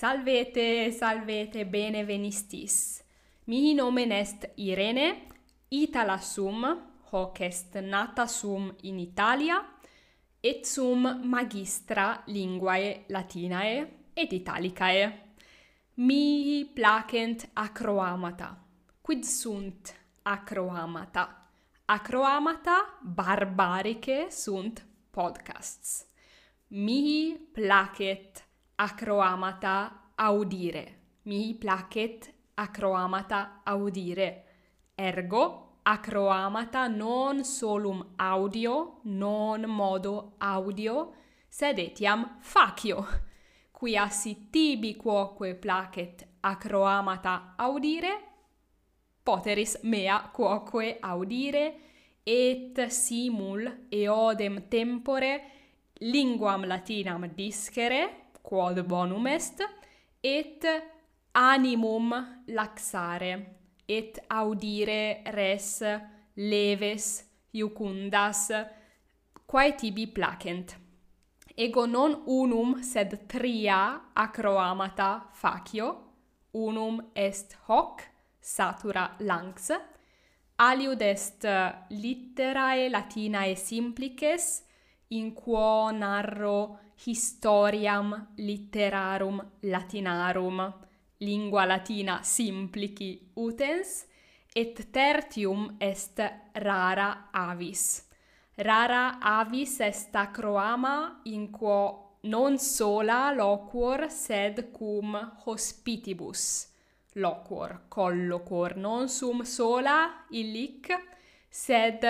Salvete, 0.00 0.90
salvete, 0.92 1.66
bene 1.66 2.06
venistis. 2.06 3.02
Mihi 3.44 3.74
nomen 3.74 4.12
est 4.12 4.52
Irene, 4.54 5.26
Itala 5.68 6.16
sum, 6.16 6.64
hoc 7.10 7.40
est 7.40 7.74
nata 7.82 8.26
sum 8.26 8.74
in 8.84 8.98
Italia, 8.98 9.62
et 10.40 10.64
sum 10.64 11.04
magistra 11.24 12.22
linguae 12.28 13.04
Latinae 13.08 14.08
et 14.14 14.32
Italicae. 14.32 15.04
Mihi 15.96 16.64
placent 16.64 17.50
acroamata. 17.52 18.56
Quid 19.02 19.22
sunt 19.24 19.94
acroamata? 20.22 21.50
Acroamata 21.84 23.00
barbarice 23.02 24.30
sunt 24.30 24.82
podcasts. 25.10 26.06
Mihi 26.68 27.36
placet 27.52 28.48
acroamata 28.80 30.12
audire. 30.14 30.98
Mi 31.24 31.54
placet 31.54 32.32
acroamata 32.54 33.60
audire. 33.62 34.44
Ergo 34.94 35.80
acroamata 35.82 36.86
non 36.88 37.44
solum 37.44 38.14
audio, 38.16 39.00
non 39.02 39.64
modo 39.66 40.34
audio, 40.38 41.12
sed 41.46 41.78
etiam 41.78 42.38
facio, 42.40 43.06
quia 43.70 44.08
si 44.08 44.48
tibi 44.50 44.96
quoque 44.96 45.54
placet 45.54 46.26
acroamata 46.40 47.54
audire, 47.56 48.28
poteris 49.22 49.80
mea 49.82 50.30
quoque 50.32 50.96
audire, 51.00 51.80
et 52.22 52.86
simul 52.88 53.86
eodem 53.90 54.68
tempore 54.68 55.44
linguam 55.98 56.64
latinam 56.64 57.26
discere, 57.34 58.19
quod 58.42 58.80
bonum 58.86 59.26
est, 59.26 59.62
et 60.22 60.60
animum 61.34 62.14
laxare, 62.48 63.38
et 63.88 64.12
audire 64.30 65.22
res 65.32 65.82
leves 66.36 67.24
iucundas, 67.52 68.50
quae 69.46 69.74
tibi 69.76 70.06
placent. 70.06 70.76
Ego 71.56 71.86
non 71.86 72.22
unum, 72.26 72.82
sed 72.82 73.26
tria 73.26 74.12
acroamata 74.14 75.28
facio, 75.32 75.88
unum 76.54 77.10
est 77.14 77.56
hoc, 77.68 78.02
satura 78.40 79.16
lanx, 79.20 79.70
aliud 80.56 81.02
est 81.02 81.44
litterae 81.90 82.88
latinae 82.88 83.56
simplices, 83.56 84.62
in 85.10 85.32
quo 85.34 85.90
narro 85.90 86.78
historiam 87.06 88.28
literarum 88.36 89.40
latinarum 89.62 90.72
lingua 91.20 91.64
latina 91.64 92.20
simplici 92.22 93.30
utens 93.36 94.06
et 94.54 94.92
tertium 94.92 95.76
est 95.78 96.20
rara 96.54 97.28
avis. 97.32 98.04
Rara 98.56 99.18
avis 99.20 99.80
est 99.80 100.14
acroama 100.14 101.20
in 101.24 101.50
quo 101.50 102.18
non 102.22 102.58
sola 102.58 103.32
loquor 103.32 104.10
sed 104.10 104.70
cum 104.70 105.16
hospitibus. 105.46 106.68
Loquor 107.14 107.82
colloquor 107.88 108.76
non 108.76 109.08
sum 109.08 109.42
sola 109.44 110.26
illic 110.30 110.90
sed 111.48 112.04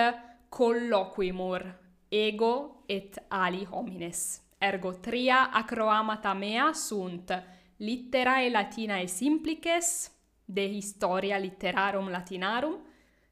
colloquimur 0.49 1.63
ego 2.09 2.83
et 2.87 3.17
ali 3.29 3.65
homines 3.71 4.50
ergo 4.61 4.91
tria 4.99 5.49
acroamata 5.51 6.33
mea 6.33 6.71
sunt 6.73 7.33
litterae 7.77 8.49
Latinae 8.49 9.07
simplices, 9.07 10.11
de 10.45 10.61
historia 10.61 11.37
litterarum 11.37 12.09
latinarum, 12.09 12.77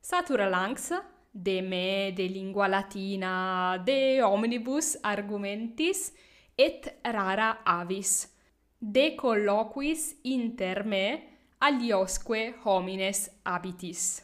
satura 0.02 0.50
lanx, 0.50 0.92
de 1.32 1.62
me, 1.62 2.12
de 2.16 2.28
lingua 2.28 2.68
latina, 2.68 3.78
de 3.86 4.22
omnibus 4.24 4.98
argumentis, 5.02 6.12
et 6.56 7.00
rara 7.04 7.62
avis. 7.64 8.28
De 8.80 9.16
colloquis 9.16 10.16
inter 10.24 10.84
me 10.84 11.06
aliosque 11.60 12.56
homines 12.64 13.30
habitis. 13.44 14.24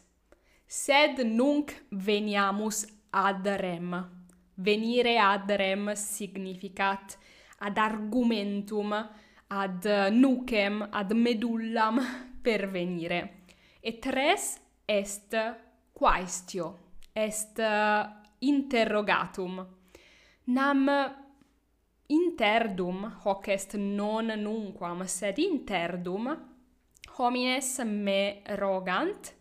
Sed 0.67 1.19
nunc 1.23 1.71
veniamus 1.91 2.85
ad 3.11 3.47
rem 3.47 4.24
venire 4.55 5.17
ad 5.17 5.49
rem 5.49 5.93
significat, 5.93 7.17
ad 7.59 7.77
argumentum, 7.77 8.93
ad 9.47 9.85
nucem, 10.11 10.87
ad 10.91 11.11
medullam 11.11 12.01
pervenire. 12.41 13.43
Et 13.81 14.05
res 14.05 14.59
est 14.85 15.35
quaestio, 15.93 16.77
est 17.13 17.59
uh, 17.59 18.05
interrogatum. 18.39 19.65
Nam 20.45 20.89
interdum, 22.07 23.19
hoc 23.23 23.47
est 23.47 23.75
non 23.75 24.25
nunquam, 24.25 25.05
sed 25.05 25.37
interdum, 25.37 26.35
homines 27.17 27.83
me 27.85 28.41
rogant, 28.57 29.34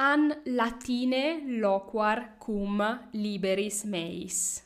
an 0.00 0.42
latine 0.46 1.58
loquar 1.60 2.38
cum 2.38 2.80
liberis 3.12 3.84
meis. 3.84 4.64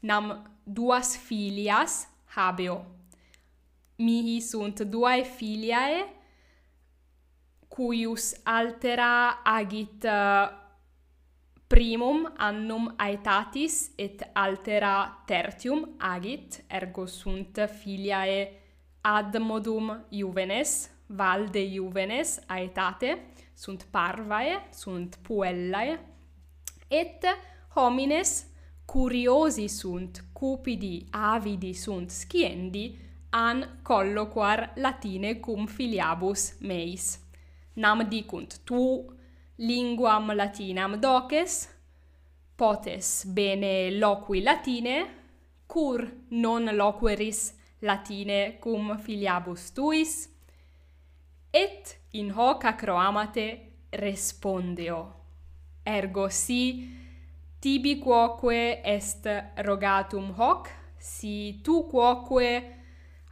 Nam 0.00 0.32
duas 0.64 1.16
filias 1.16 2.08
habeo. 2.34 2.78
Mihi 3.98 4.40
sunt 4.40 4.80
duae 4.88 5.24
filiae, 5.24 6.00
cuius 7.68 8.32
altera 8.44 9.42
agit 9.44 10.04
eh, 10.04 10.48
primum 11.68 12.24
annum 12.36 12.88
aetatis 12.96 13.92
et 13.96 14.24
altera 14.32 15.22
tertium 15.26 15.84
agit, 15.98 16.64
ergo 16.68 17.06
sunt 17.06 17.60
filiae 17.82 18.40
ad 19.02 19.36
modum 19.38 19.92
juvenes, 20.10 20.90
valde 21.08 21.60
juvenes 21.68 22.38
aetate, 22.48 23.16
sunt 23.62 23.86
parvae, 23.90 24.68
sunt 24.72 25.18
puellae, 25.22 26.00
et 26.88 27.24
homines 27.74 28.46
curiosi 28.84 29.66
sunt, 29.66 30.24
cupidi, 30.32 31.06
avidi 31.10 31.72
sunt, 31.72 32.10
sciendi, 32.10 32.98
an 33.30 33.78
colloquar 33.82 34.72
latine 34.74 35.34
cum 35.34 35.66
filiabus 35.66 36.58
meis. 36.60 37.20
Nam 37.72 38.06
dicunt 38.08 38.58
tu 38.64 39.14
linguam 39.54 40.32
latinam 40.34 40.98
doces, 41.00 41.68
potes 42.56 43.24
bene 43.32 43.90
loqui 43.98 44.42
latine, 44.42 45.06
cur 45.66 46.12
non 46.28 46.68
loqueris 46.74 47.54
latine 47.78 48.58
cum 48.60 48.96
filiabus 48.98 49.70
tuis, 49.70 50.31
in 52.12 52.30
hoc 52.30 52.64
acroamate 52.64 53.72
respondeo. 53.90 55.14
Ergo 55.82 56.28
si 56.28 56.88
tibi 57.58 57.98
quoque 57.98 58.80
est 58.82 59.26
rogatum 59.56 60.32
hoc, 60.36 60.68
si 60.98 61.60
tu 61.62 61.86
quoque 61.88 62.80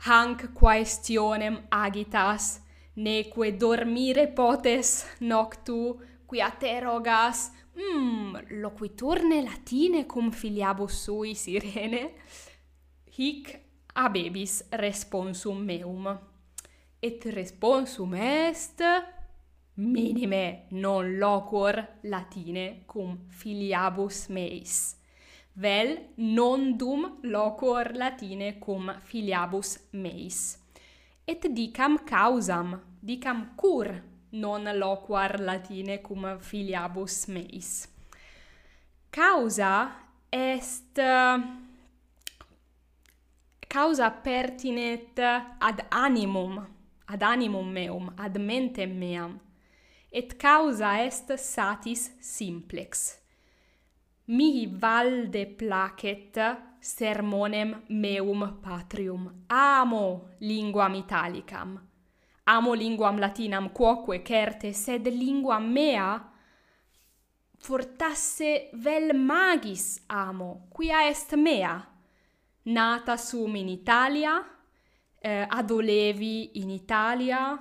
hanc 0.07 0.53
quaestionem 0.53 1.67
agitas, 1.69 2.61
neque 2.95 3.57
dormire 3.57 4.29
potes 4.29 5.05
noctu, 5.21 6.01
quia 6.27 6.51
te 6.59 6.81
rogas, 6.81 7.51
mm, 7.77 8.37
loquiturne 8.63 9.43
latine 9.43 10.07
cum 10.07 10.31
filiabus 10.31 11.03
sui 11.05 11.35
sirene, 11.35 12.15
hic 13.17 13.61
abebis 13.95 14.65
responsum 14.71 15.65
meum 15.65 16.30
et 17.03 17.21
responsum 17.25 18.15
est 18.15 18.83
minime 19.77 20.67
non 20.73 21.03
loquor 21.19 21.75
latine 22.03 22.83
cum 22.87 23.19
filiabus 23.29 24.29
meis. 24.29 24.97
Vel 25.55 25.99
non 26.17 26.77
dum 26.77 27.19
loquor 27.23 27.93
latine 27.95 28.59
cum 28.59 28.93
filiabus 29.03 29.79
meis. 29.93 30.59
Et 31.27 31.41
dicam 31.49 31.99
causam 32.05 32.81
dicam 33.01 33.55
cur 33.57 33.89
non 34.33 34.65
loquar 34.75 35.41
latine 35.41 36.01
cum 36.03 36.39
filiabus 36.39 37.27
meis. 37.29 37.89
Causa 39.11 39.91
est 40.31 41.01
causa 43.69 44.11
pertinet 44.11 45.19
ad 45.59 45.87
animum 45.91 46.80
ad 47.13 47.23
animum 47.23 47.69
meum, 47.73 48.13
ad 48.17 48.39
mentem 48.39 48.93
meam, 48.99 49.39
et 50.13 50.37
causa 50.39 51.05
est 51.05 51.37
satis 51.37 52.11
simplex. 52.21 53.19
Mihi 54.27 54.67
valde 54.67 55.47
placet 55.59 56.39
sermonem 56.81 57.83
meum 57.89 58.61
patrium. 58.63 59.45
Amo 59.49 60.29
linguam 60.41 60.95
italicam. 60.95 61.81
Amo 62.45 62.75
linguam 62.75 63.19
latinam 63.19 63.73
quoque 63.73 64.23
certe, 64.23 64.73
sed 64.73 65.07
linguam 65.07 65.73
mea 65.73 66.31
fortasse 67.61 68.71
vel 68.73 69.15
magis 69.15 70.03
amo, 70.07 70.67
quia 70.71 71.09
est 71.09 71.35
mea, 71.37 71.87
nata 72.63 73.17
sum 73.17 73.57
in 73.57 73.69
Italia, 73.69 74.43
eh, 75.21 75.47
adolevi 75.49 76.59
in 76.61 76.71
Italia 76.71 77.57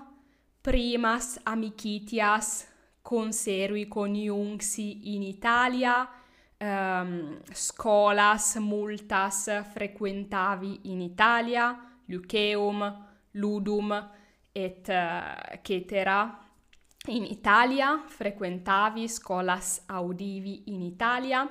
primas 0.61 1.39
amicitias 1.43 2.67
conservi 3.01 3.87
coniunxi 3.87 5.13
in 5.15 5.23
Italia 5.23 6.09
um, 6.57 7.39
scolas 7.51 8.55
multas 8.55 9.63
frequentavi 9.71 10.79
in 10.83 11.01
Italia 11.01 11.77
Luceum 12.05 13.07
Ludum 13.31 14.09
et 14.51 14.89
eh, 14.89 15.53
uh, 15.53 15.59
cetera 15.61 16.47
in 17.07 17.23
Italia 17.23 18.03
frequentavi 18.05 19.07
scolas 19.07 19.83
audivi 19.87 20.63
in 20.65 20.81
Italia 20.81 21.47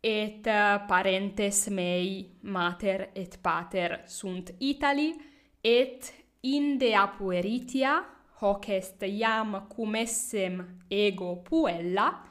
et 0.00 0.46
uh, 0.46 0.86
parentes 0.86 1.66
mei 1.68 2.36
mater 2.42 3.10
et 3.12 3.38
pater 3.40 4.04
sunt 4.06 4.54
Itali 4.58 5.27
et 5.62 6.12
inde 6.42 6.94
apueritia 6.94 8.04
hoc 8.40 8.68
est 8.68 9.02
iam 9.02 9.66
cum 9.68 9.94
essem 9.94 10.62
ego 10.90 11.36
puella 11.44 12.22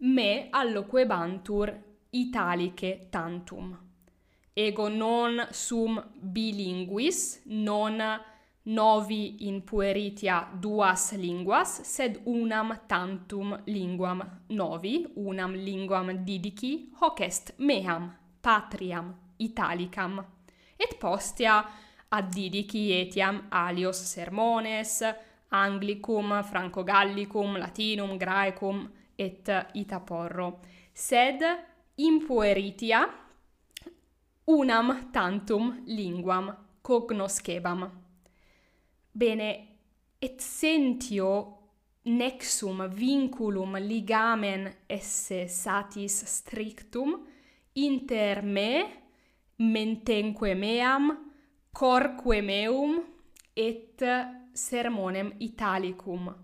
me 0.00 0.48
alloquebantur 0.52 1.74
italice 2.12 3.08
tantum. 3.10 3.76
Ego 4.54 4.88
non 4.88 5.46
sum 5.50 6.02
bilinguis 6.14 7.42
non 7.46 7.98
novi 8.62 9.46
in 9.48 9.62
pueritia 9.62 10.48
duas 10.60 11.12
linguas 11.12 11.80
sed 11.82 12.20
unam 12.26 12.80
tantum 12.86 13.56
linguam 13.66 14.22
novi 14.48 15.06
unam 15.16 15.54
linguam 15.54 16.24
didici 16.24 16.90
hoc 17.00 17.20
est 17.20 17.54
meam 17.58 18.12
patriam 18.40 19.14
italicam. 19.38 20.24
Et 20.78 20.98
postea 20.98 21.64
addidici 22.10 22.90
etiam 22.92 23.46
alios 23.50 24.02
sermones, 24.12 25.00
anglicum, 25.50 26.42
francogallicum, 26.42 27.56
latinum, 27.58 28.16
graecum 28.16 28.90
et 29.16 29.48
itaporro, 29.74 30.60
sed 30.92 31.42
impueritia 31.96 33.08
unam 34.46 35.10
tantum 35.12 35.82
linguam 35.86 36.54
cognoscebam. 36.82 37.90
Bene, 39.12 39.66
et 40.18 40.40
sentio 40.40 41.58
nexum 42.04 42.88
vinculum 42.88 43.76
ligamen 43.76 44.68
esse 44.88 45.48
satis 45.48 46.24
strictum 46.26 47.26
inter 47.74 48.42
me 48.42 48.84
mentenque 49.58 50.54
meam 50.54 51.29
corque 51.72 52.42
meum 52.42 53.02
et 53.54 54.02
sermonem 54.52 55.32
italicum. 55.38 56.34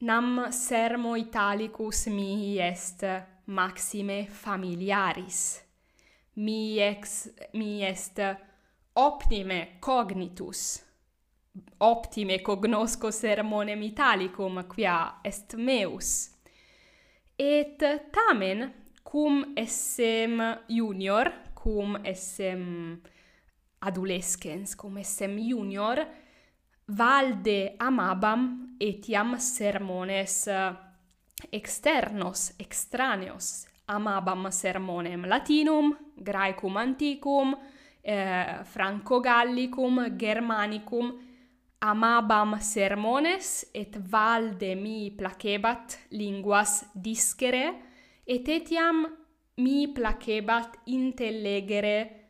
Nam 0.00 0.46
sermo 0.50 1.16
italicus 1.16 2.06
mihi 2.06 2.58
est 2.60 3.04
maxime 3.46 4.26
familiaris. 4.26 5.62
Mi 6.36 6.78
ex 6.78 7.28
mi 7.54 7.82
est 7.82 8.20
optime 8.94 9.78
cognitus. 9.80 10.84
Optime 11.78 12.40
cognosco 12.40 13.10
sermonem 13.10 13.82
italicum 13.82 14.64
quia 14.68 15.18
est 15.24 15.54
meus. 15.56 16.30
Et 17.36 17.78
tamen 18.12 18.72
cum 19.02 19.52
essem 19.56 20.40
junior, 20.68 21.32
cum 21.54 21.98
essem 22.04 23.00
adolescens 23.78 24.74
cum 24.74 24.96
essem 24.96 25.38
junior 25.38 26.06
valde 26.84 27.74
amabam 27.78 28.74
etiam 28.78 29.36
sermones 29.38 30.46
eh, 30.46 30.74
externos 31.50 32.52
extraneos 32.58 33.66
amabam 33.86 34.50
sermonem 34.50 35.24
latinum 35.26 35.96
graecum 36.16 36.76
anticum 36.76 37.56
eh, 38.02 38.60
franco-gallicum 38.64 40.16
germanicum 40.16 41.12
amabam 41.80 42.58
sermones 42.60 43.70
et 43.72 43.96
valde 43.96 44.74
mi 44.74 45.10
placebat 45.10 45.98
linguas 46.10 46.84
discere 46.94 47.74
et 48.26 48.48
etiam 48.48 49.06
mi 49.58 49.86
placebat 49.88 50.78
intellegere 50.86 52.27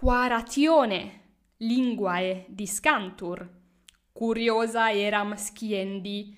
quaratione 0.00 1.20
linguae 1.58 2.46
discantur, 2.48 3.46
curiosa 4.14 4.90
eram 4.92 5.34
sciendi 5.36 6.34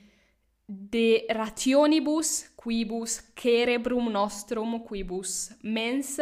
de 0.67 1.27
rationibus 1.29 2.55
quibus 2.57 3.31
cerebrum 3.35 4.11
nostrum 4.11 4.83
quibus 4.83 5.55
mens 5.63 6.19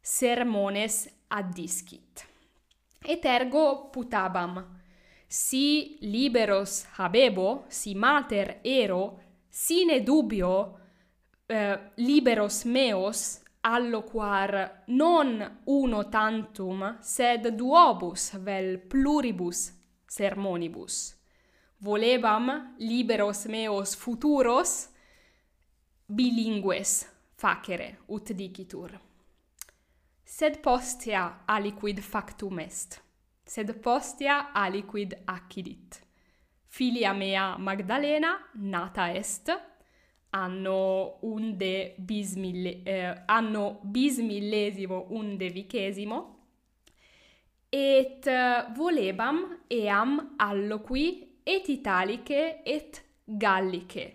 sermones 0.00 1.08
addiscit. 1.28 2.26
Et 3.04 3.24
ergo 3.24 3.88
putabam, 3.92 4.58
si 5.28 5.98
liberos 6.00 6.84
habebo, 6.96 7.66
si 7.68 7.94
mater 7.94 8.58
ero, 8.64 9.20
sine 9.48 10.02
dubio 10.02 10.80
eh, 11.46 11.78
liberos 11.94 12.64
meos 12.64 13.45
alloquar 13.66 14.84
non 14.86 15.60
uno 15.64 16.08
tantum, 16.08 16.98
sed 17.00 17.48
duobus 17.48 18.36
vel 18.38 18.78
pluribus 18.78 19.72
sermonibus. 20.06 21.14
Volebam 21.78 22.74
liberos 22.78 23.46
meos 23.46 23.96
futuros 23.96 24.88
bilingues 26.06 27.06
facere, 27.34 27.98
ut 28.06 28.32
dicitur. 28.32 28.98
Sed 30.24 30.60
postea 30.62 31.42
aliquid 31.46 32.00
factum 32.00 32.58
est, 32.60 33.00
sed 33.44 33.74
postea 33.82 34.52
aliquid 34.54 35.14
accidit. 35.26 36.02
Filia 36.66 37.12
mea 37.12 37.56
Magdalena 37.58 38.38
nata 38.54 39.10
est, 39.12 39.50
hanno 40.36 41.16
unde 41.20 41.94
bismille, 41.96 42.82
eh, 42.84 43.22
anno 43.26 43.78
bismillesimo 43.82 45.06
undevicesimo 45.08 46.18
et 47.70 48.26
eh, 48.26 48.66
volebam 48.74 49.40
eam 49.68 50.34
alloqui 50.36 51.06
et 51.42 51.68
italice 51.68 52.60
et 52.64 53.02
gallice 53.24 54.06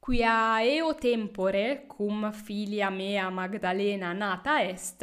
quia 0.00 0.62
eo 0.62 0.94
tempore 0.94 1.86
cum 1.86 2.30
filia 2.32 2.90
mea 2.90 3.30
Magdalena 3.30 4.12
nata 4.12 4.62
est 4.62 5.02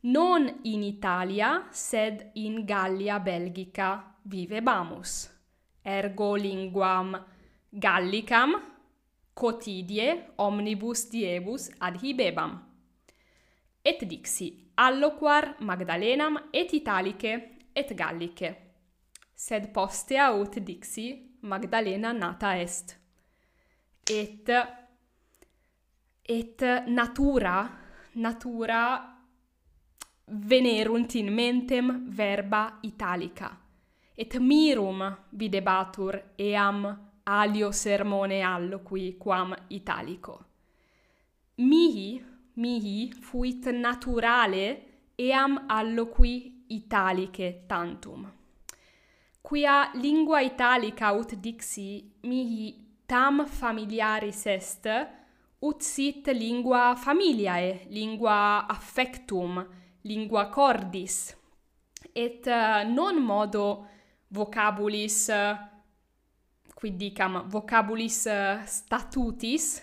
non 0.00 0.60
in 0.64 0.82
Italia 0.82 1.66
sed 1.70 2.30
in 2.34 2.64
Gallia 2.64 3.18
Belgica 3.20 3.88
vivebamus 4.22 5.30
ergo 5.82 6.36
linguam 6.36 7.16
gallicam 7.70 8.52
quotidie 9.38 10.32
omnibus 10.36 11.08
diebus 11.10 11.68
adhibebam. 11.78 12.56
Et 13.82 14.04
dixi 14.04 14.48
alloquar 14.74 15.54
Magdalenam 15.60 16.48
et 16.50 16.72
Italice 16.72 17.60
et 17.72 17.94
Gallice. 17.94 18.56
Sed 19.34 19.70
postea 19.70 20.32
ut 20.34 20.58
dixi 20.58 21.36
Magdalena 21.42 22.12
nata 22.12 22.56
est. 22.58 22.98
Et 24.10 24.50
et 26.22 26.62
natura 26.86 27.70
natura 28.14 29.16
venerunt 30.24 31.14
in 31.14 31.32
mentem 31.32 32.08
verba 32.08 32.78
italica 32.82 33.56
et 34.14 34.34
mirum 34.38 35.16
videbatur 35.30 36.32
eam 36.36 37.07
alio 37.28 37.72
sermone 37.72 38.40
alloqui 38.42 39.16
quam 39.18 39.54
italico. 39.68 40.44
Mihi, 41.56 42.24
mihi 42.54 43.12
fuit 43.12 43.66
naturale 43.66 44.82
eam 45.14 45.64
alloqui 45.66 46.64
italice 46.68 47.64
tantum. 47.66 48.32
Quia 49.42 49.90
lingua 49.94 50.40
italica 50.42 51.12
ut 51.12 51.34
dixi 51.34 52.12
mihi 52.22 52.74
tam 53.06 53.46
familiaris 53.46 54.46
est, 54.46 54.88
ut 55.60 55.82
sit 55.82 56.28
lingua 56.28 56.94
familiae, 56.96 57.86
lingua 57.88 58.66
affectum, 58.68 59.64
lingua 60.02 60.48
cordis, 60.48 61.34
et 62.12 62.46
uh, 62.46 62.84
non 62.88 63.20
modo 63.20 63.86
vocabulis 64.28 65.28
uh, 65.28 65.77
quid 66.78 66.94
dicam 66.94 67.42
vocabulis 67.50 68.26
eh, 68.30 68.62
statutis 68.66 69.80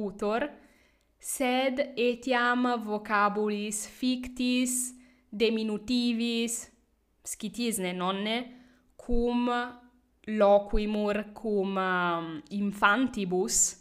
utor 0.00 0.46
sed 1.18 1.82
etiam 1.96 2.64
vocabulis 2.84 3.82
fictis 3.98 4.94
diminutivis 5.28 6.70
scitisne 7.24 7.92
nonne 7.92 8.36
cum 8.96 9.50
loquimur 10.40 11.32
cum 11.32 11.76
um, 11.76 12.42
infantibus 12.50 13.76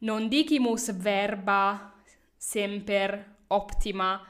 non 0.00 0.28
dicimus 0.28 0.90
verba 0.92 1.94
semper 2.36 3.24
optima 3.48 4.20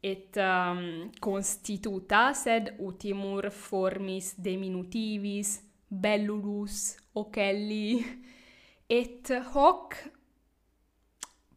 et 0.00 0.36
um, 0.36 1.10
constituta 1.18 2.32
sed 2.32 2.76
utimur 2.78 3.50
formis 3.50 4.34
diminutivis 4.38 5.67
Bellulus, 5.88 6.96
Ocelli, 7.12 8.04
et 8.86 9.30
hoc 9.54 10.12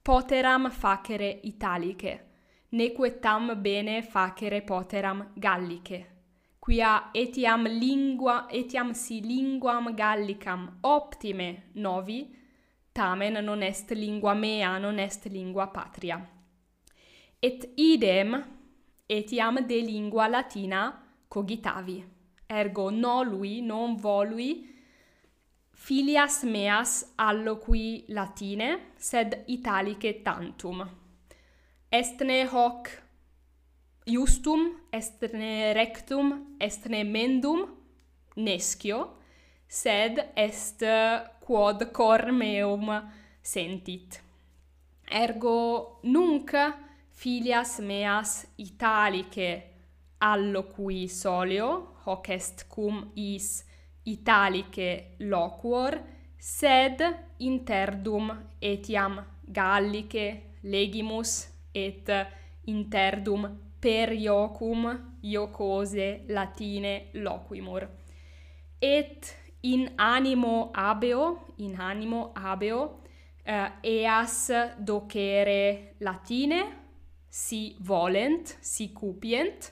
poteram 0.02 0.70
facere 0.72 1.40
italice, 1.44 2.30
neque 2.70 3.20
tam 3.20 3.60
bene 3.60 4.02
facere 4.02 4.62
poteram 4.62 5.32
gallice. 5.36 6.20
Quia 6.60 7.10
etiam 7.12 7.66
lingua, 7.68 8.48
etiam 8.50 8.94
si 8.94 9.20
linguam 9.20 9.94
gallicam 9.94 10.78
optime 10.82 11.72
novi, 11.74 12.34
tamen 12.94 13.44
non 13.44 13.62
est 13.62 13.92
lingua 13.92 14.34
mea, 14.34 14.78
non 14.78 14.98
est 15.00 15.26
lingua 15.26 15.68
patria. 15.68 16.22
Et 17.40 17.74
idem, 17.76 18.44
etiam 19.08 19.60
de 19.66 19.82
lingua 19.82 20.28
latina 20.28 21.04
cogitavi 21.28 22.21
ergo 22.52 22.90
nolui, 22.90 23.62
non 23.62 23.96
volui, 23.96 24.68
filias 25.72 26.44
meas 26.44 27.14
alloqui 27.16 28.06
latine, 28.10 28.94
sed 28.98 29.46
italice 29.48 30.22
tantum. 30.22 30.84
Estne 31.90 32.44
hoc 32.52 32.92
justum, 34.06 34.68
estne 34.92 35.72
rectum, 35.74 36.58
estne 36.60 37.04
mendum, 37.04 37.66
nescio, 38.36 39.00
sed 39.68 40.20
est 40.36 40.84
quod 41.40 41.88
cor 41.92 42.32
meum 42.32 42.92
sentit. 43.42 44.20
Ergo 45.08 46.00
nunc 46.04 46.56
filias 47.12 47.80
meas 47.80 48.48
italice 48.58 49.71
alloqui 50.22 51.08
solio, 51.08 51.96
hoc 52.06 52.30
est 52.30 52.68
cum 52.68 53.12
is 53.16 53.64
italice 54.04 55.16
loquor, 55.20 55.98
sed 56.38 57.02
interdum 57.40 58.32
etiam 58.62 59.20
gallice 59.46 60.58
legimus 60.64 61.50
et 61.74 62.10
interdum 62.68 63.48
per 63.80 64.14
iocum 64.14 64.88
iocose 65.22 66.24
latine 66.30 67.10
loquimur. 67.14 67.88
Et 68.80 69.36
in 69.64 69.92
animo 69.98 70.72
abeo, 70.74 71.54
in 71.58 71.80
animo 71.80 72.32
abeo, 72.34 73.02
uh, 73.46 73.70
eas 73.82 74.52
docere 74.78 75.96
latine, 76.00 76.62
si 77.30 77.76
volent, 77.80 78.58
si 78.60 78.92
cupient, 78.92 79.72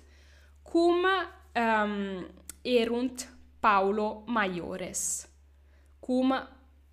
cum 0.71 1.05
um, 1.55 2.27
erunt 2.61 3.27
Paulo 3.59 4.23
maiores. 4.27 5.27
Cum 5.99 6.33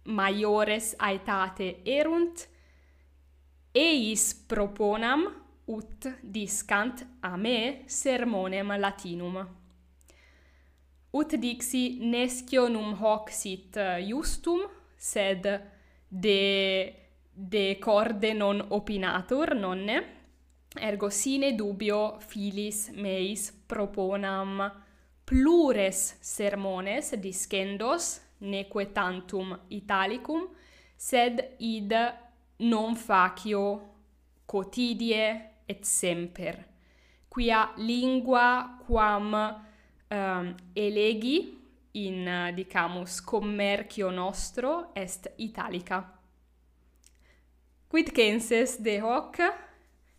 maiores 0.04 0.94
aetate 0.98 1.82
erunt 1.84 2.48
eis 3.72 4.34
proponam 4.48 5.26
ut 5.66 6.08
discant 6.22 7.06
a 7.20 7.36
me 7.36 7.82
sermonem 7.86 8.72
latinum. 8.80 9.36
Ut 11.12 11.36
dixi 11.36 11.98
nescio 12.00 12.68
num 12.68 12.94
hoc 13.00 13.30
sit 13.30 13.76
eh, 13.76 14.00
justum 14.08 14.64
sed 14.96 15.46
de 16.08 16.40
de 17.36 17.76
corde 17.78 18.32
non 18.32 18.62
opinatur 18.70 19.54
nonne 19.54 19.96
Ergo 20.78 21.10
sine 21.10 21.54
dubio 21.54 22.18
filis 22.20 22.90
meis 22.94 23.50
proponam 23.66 24.60
plures 25.24 26.16
sermones 26.20 27.14
discendos 27.20 28.20
neque 28.40 28.92
tantum 28.92 29.56
italicum 29.70 30.48
sed 30.96 31.56
id 31.58 31.92
non 32.58 32.94
facio 32.94 33.64
quotidie 34.46 35.50
et 35.66 35.84
semper. 35.84 36.64
Quia 37.28 37.72
lingua 37.76 38.78
quam 38.86 39.34
um, 40.08 40.54
elegi 40.72 41.64
in 41.92 42.52
dicamus 42.54 43.20
commercio 43.20 44.10
nostro 44.10 44.90
est 44.94 45.32
italica. 45.36 46.12
Quid 47.88 48.12
censes 48.12 48.80
de 48.80 49.00
hoc? 49.00 49.65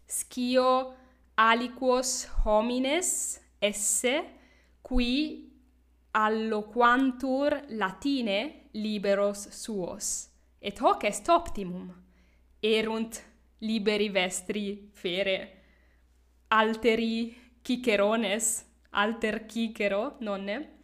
scio 0.08 0.94
aliquos 1.36 2.28
homines 2.46 3.40
esse 3.60 4.24
qui 4.82 5.52
alloquantur 6.12 7.62
latine 7.70 8.70
liberos 8.74 9.48
suos. 9.52 10.30
Et 10.62 10.82
hoc 10.82 11.04
est 11.04 11.30
optimum. 11.30 11.94
Erunt 12.62 13.22
liberi 13.60 14.10
vestri 14.10 14.90
fere. 14.94 15.38
Alteri 16.48 17.36
cicerones 17.62 18.66
alter 18.92 19.46
cicero 19.46 20.16
nonne. 20.22 20.80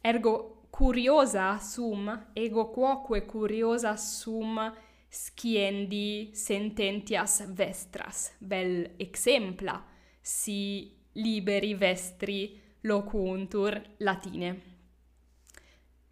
Ergo 0.00 0.66
curiosa 0.70 1.58
sum 1.58 2.28
ego 2.34 2.70
quoque 2.70 3.26
curiosa 3.26 3.96
sum 3.96 4.72
sciendi 5.08 6.30
sententias 6.32 7.42
vestras, 7.48 8.34
bel 8.38 8.94
exempla, 8.98 9.82
si 10.20 10.92
liberi 11.12 11.74
vestri 11.74 12.60
locuntur 12.82 13.80
latine. 13.98 14.60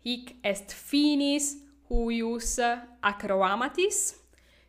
Hic 0.02 0.36
est 0.42 0.72
finis 0.72 1.56
huius 1.88 2.58
acroamatis, 3.00 4.14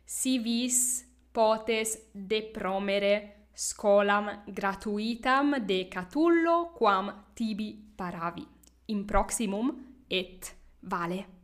si 0.04 0.38
vis 0.38 1.04
potes 1.32 1.96
depromere 2.12 3.46
scolam 3.54 4.42
gratuitam 4.46 5.58
de 5.64 5.88
Catullo 5.88 6.72
quam 6.74 7.10
tibi 7.34 7.72
paravi, 7.96 8.46
in 8.86 9.04
proximum 9.04 9.72
et 10.08 10.54
vale. 10.80 11.37